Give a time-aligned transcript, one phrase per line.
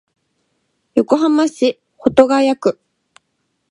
[0.95, 2.79] 横浜市保土ケ谷区